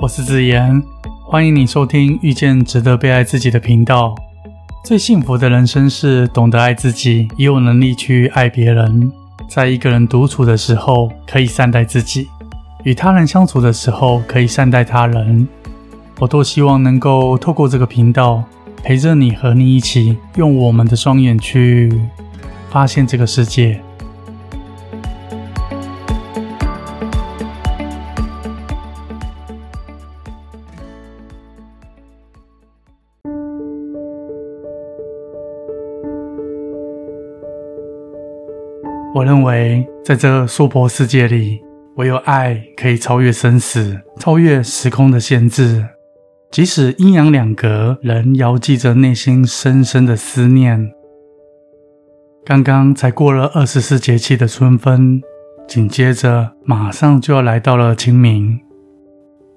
[0.00, 0.82] 我是子言，
[1.22, 4.14] 欢迎你收听遇见值得被爱自己的频道。
[4.84, 9.10] 最幸福的人生是懂得爱自己，也有能力去爱别人。
[9.48, 12.26] 在一个人独处的时候，可以善待自己；
[12.82, 15.46] 与他人相处的时候，可以善待他人。
[16.18, 18.42] 我多希望能够透过这个频道，
[18.82, 21.90] 陪着你和你一起，用我们的双眼去
[22.68, 23.80] 发现这个世界。
[39.14, 41.62] 我认为，在这娑婆世界里，
[41.94, 45.86] 唯有爱可以超越生死，超越时空的限制。
[46.50, 50.92] 即使阴阳两隔，仍遥寄着内心深深的思念。
[52.44, 55.22] 刚刚才过了二十四节气的春分，
[55.68, 58.58] 紧接着马上就要来到了清明。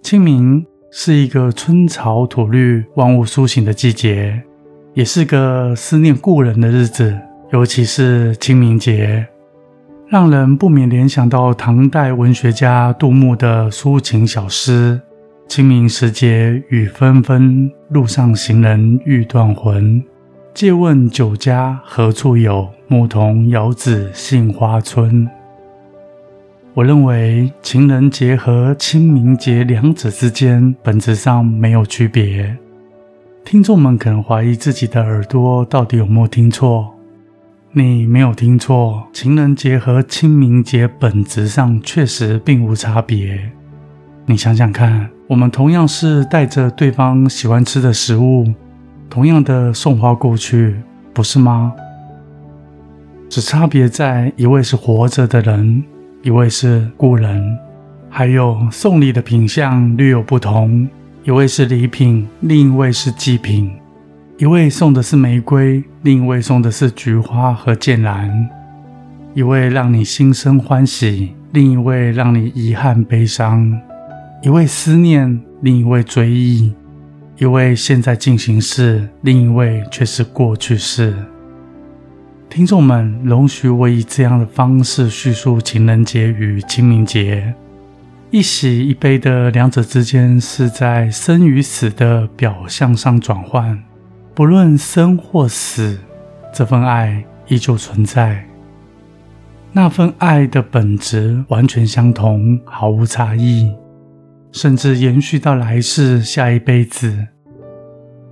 [0.00, 4.40] 清明是一个春潮吐绿、万物苏醒的季节，
[4.94, 7.18] 也是个思念故人的日子，
[7.52, 9.26] 尤其是清明节。
[10.10, 15.00] 让人不免联想到唐代文学家杜牧的抒情小诗
[15.46, 20.02] ：“清明时节雨纷纷，路上行人欲断魂。
[20.52, 22.68] 借问酒家何处有？
[22.88, 25.28] 牧童遥指杏花村。”
[26.74, 32.56] 我认为情人节和清明节两者之间本质上没有区别。
[33.44, 36.92] 听众们可能怀疑自己的耳朵到底有没有听错。
[37.72, 43.48] 你没有听错，情人节和清明节本质上确实并无差别。
[44.26, 48.44] 你想想看，我们同样是带着对方喜欢吃的食物，
[49.08, 50.74] 同样的送花过去，
[51.14, 51.72] 不是吗？
[53.28, 55.84] 只差别在一位是活着的人，
[56.22, 57.56] 一位是故人，
[58.08, 60.88] 还有送礼的品相略有不同，
[61.22, 63.70] 一位是礼品，另一位是祭品。
[64.40, 68.48] 一位送的是玫瑰，另一位送的是菊花和剑兰；
[69.34, 73.70] 一位让你心生欢喜，另一位让你遗憾悲伤；
[74.42, 76.72] 一位思念，另一位追忆；
[77.36, 81.14] 一位现在进行式，另一位却是过去式。
[82.48, 87.52] 听众们，容许我以这样的方式叙述情人节与清明节，
[88.30, 93.78] 一喜一悲的两者之间，是在生与死的表象上转换。
[94.40, 95.98] 不论生或死，
[96.50, 98.42] 这份爱依旧存在。
[99.70, 103.70] 那份爱的本质完全相同，毫无差异，
[104.50, 107.14] 甚至延续到来世、下一辈子。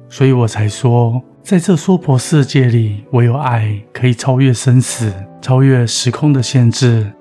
[0.09, 7.13] 所以我才说，在这娑婆世界里，唯有爱可以超越生死，超越时空的限制。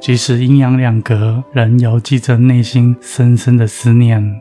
[0.00, 4.40] 即使阴阳两隔，仍遥寄着内心深深的思念。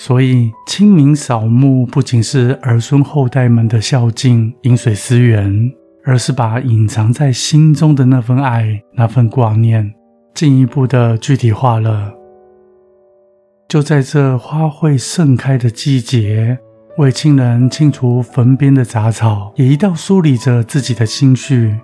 [0.00, 5.72] 所以，清明扫墓不仅是儿孙后代们的孝敬、饮水思源，
[6.04, 9.92] 而是把隐藏在心中的那份爱、那份挂念，
[10.34, 12.14] 进一步的具体化了。
[13.68, 16.56] 就在这花卉盛开的季节，
[16.98, 21.76] 为亲人清除坟边的杂草，也一道梳理着自己的心绪。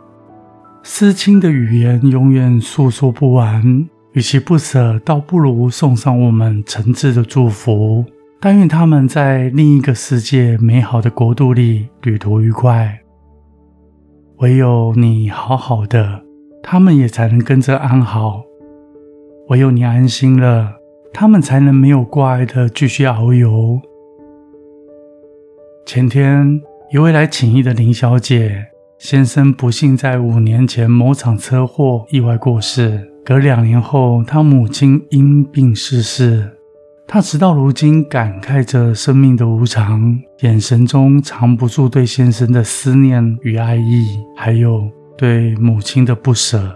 [0.84, 3.88] 思亲的语言永远诉说不完。
[4.14, 8.04] 与其不舍，倒不如送上我们诚挚的祝福。
[8.40, 12.96] 但愿他们在另一个世界美好的国度里旅途愉快。
[14.36, 16.22] 唯有你好好的，
[16.62, 18.44] 他们也才能跟着安好。
[19.48, 20.74] 唯有你安心了，
[21.12, 23.80] 他们才能没有挂碍的继续遨游。
[25.84, 26.60] 前天，
[26.92, 28.64] 一位来请益的林小姐
[29.04, 33.06] 先生不幸在五年前某场车祸意外过世。
[33.22, 36.50] 隔两年后，他母亲因病逝世。
[37.06, 44.06] 他直到如今感慨着生命的无常，眼神中藏不住对先生的思念与爱意，
[44.38, 46.74] 还有对母亲的不舍。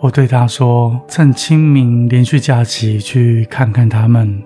[0.00, 4.38] 我对他说：“趁清明连续假期去看看他们，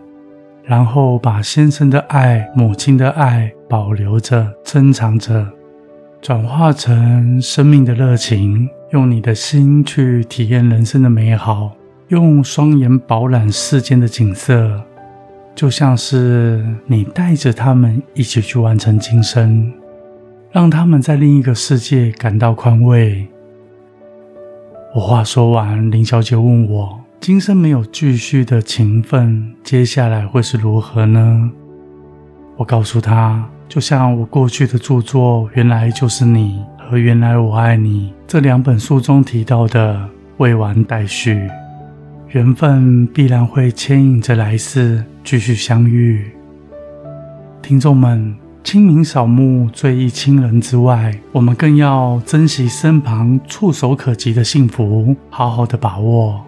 [0.63, 5.45] 然后把先生的爱、母亲的爱保留着、珍藏着，
[6.25, 11.73] 转化成生命的热情。”用你的心去体验人生的美好，
[12.09, 14.81] 用双眼饱览世间的景色，
[15.55, 19.71] 就像是你带着他们一起去完成今生，
[20.51, 23.29] 让他们在另一个世界感到宽慰。
[24.95, 31.51] 我话说完，林小姐问我：今生没有继续的情分，接下来会是如何呢？
[32.57, 36.63] 我告诉她：就像我过去的著作，原来就是你。
[36.87, 40.07] 和原来我爱你这两本书中提到的
[40.37, 41.49] 未完待续，
[42.29, 46.31] 缘分必然会牵引着来世继续相遇。
[47.63, 56.45] 听众们，清明扫墓、追忆亲人之外，我们更要珍惜身旁触手可及的幸福，好好的把握。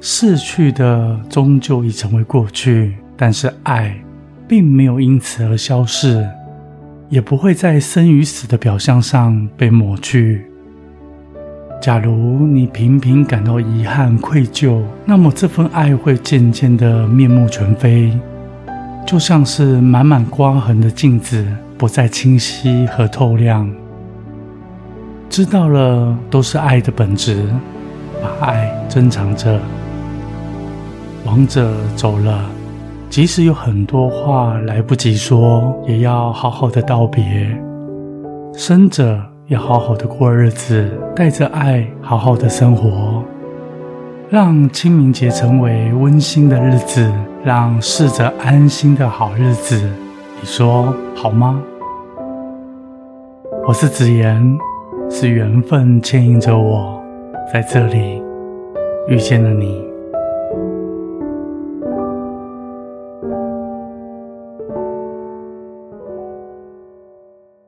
[0.00, 4.00] 逝去的终究已成为过去，但是爱
[4.48, 6.26] 并没有因此而消逝，
[7.10, 10.46] 也不会在生与死的表象上被抹去。
[11.80, 18.10] 假如你频频感到遗憾、愧疚，那么这份爱会渐渐的面目全非，
[19.06, 21.46] 就像是满满刮痕的镜子，
[21.76, 23.70] 不再清晰和透亮。
[25.30, 27.46] 知道了，都是爱的本质，
[28.20, 29.60] 把爱珍藏着。
[31.24, 32.50] 亡者走了，
[33.10, 37.24] 即使有很多话来不及说，也要好好的道别。
[38.52, 43.22] 生者要好好的过日子，带着爱好好的生活，
[44.28, 47.10] 让清明节成为温馨的日子，
[47.42, 49.76] 让逝者安心的好日子。
[50.40, 51.60] 你说好吗？
[53.66, 54.58] 我是子言，
[55.08, 57.02] 是缘分牵引着我，
[57.52, 58.22] 在这里
[59.08, 59.87] 遇见了你。